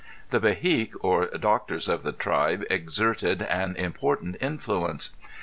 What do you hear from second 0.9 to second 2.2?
or doctors of the